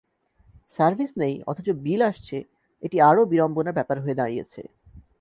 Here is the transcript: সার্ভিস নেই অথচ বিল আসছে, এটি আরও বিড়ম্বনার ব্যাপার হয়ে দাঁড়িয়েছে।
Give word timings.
সার্ভিস 0.71 1.11
নেই 1.21 1.35
অথচ 1.47 1.67
বিল 1.85 2.01
আসছে, 2.11 2.37
এটি 2.83 2.97
আরও 3.01 3.21
বিড়ম্বনার 3.31 3.77
ব্যাপার 3.77 3.97
হয়ে 4.03 4.19
দাঁড়িয়েছে। 4.19 4.61